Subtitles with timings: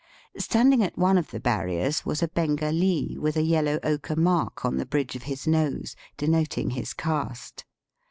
[0.39, 4.77] Standing at one of the barriers was a Bengalee with a yellow ochre mark on
[4.77, 7.65] the bridge of his nose, denoting his caste.